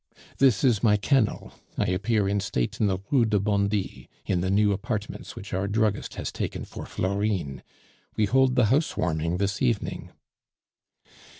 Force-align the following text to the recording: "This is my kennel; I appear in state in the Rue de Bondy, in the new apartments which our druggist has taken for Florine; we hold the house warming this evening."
"This 0.39 0.63
is 0.63 0.81
my 0.81 0.97
kennel; 0.97 1.53
I 1.77 1.85
appear 1.91 2.27
in 2.27 2.39
state 2.39 2.81
in 2.81 2.87
the 2.87 2.97
Rue 3.11 3.23
de 3.23 3.39
Bondy, 3.39 4.09
in 4.25 4.41
the 4.41 4.49
new 4.49 4.71
apartments 4.71 5.35
which 5.35 5.53
our 5.53 5.67
druggist 5.67 6.15
has 6.15 6.31
taken 6.31 6.65
for 6.65 6.87
Florine; 6.87 7.61
we 8.15 8.25
hold 8.25 8.55
the 8.55 8.65
house 8.73 8.97
warming 8.97 9.37
this 9.37 9.61
evening." 9.61 10.09